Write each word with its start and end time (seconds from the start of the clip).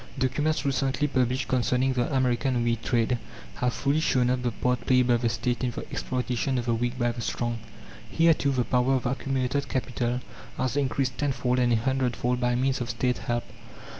Documents 0.17 0.65
recently 0.65 1.07
published 1.07 1.47
concerning 1.47 1.93
the 1.93 2.11
American 2.11 2.63
wheat 2.63 2.81
trade 2.81 3.19
have 3.57 3.71
fully 3.71 3.99
shown 3.99 4.31
up 4.31 4.41
the 4.41 4.49
part 4.51 4.87
played 4.87 5.05
by 5.07 5.17
the 5.17 5.29
State 5.29 5.63
in 5.63 5.69
the 5.69 5.85
exploitation 5.91 6.57
of 6.57 6.65
the 6.65 6.73
weak 6.73 6.97
by 6.97 7.11
the 7.11 7.21
strong. 7.21 7.59
Here, 8.09 8.33
too, 8.33 8.49
the 8.51 8.63
power 8.63 8.95
of 8.95 9.05
accumulated 9.05 9.69
capital 9.69 10.21
has 10.57 10.75
increased 10.75 11.19
tenfold 11.19 11.59
and 11.59 11.71
a 11.71 11.75
hundredfold 11.75 12.39
by 12.41 12.55
means 12.55 12.81
of 12.81 12.89
State 12.89 13.19
help. 13.19 13.43